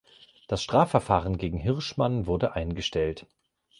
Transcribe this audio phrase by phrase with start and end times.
[0.47, 3.27] Das Strafverfahren gegen Hirschmann wurde eingestellt.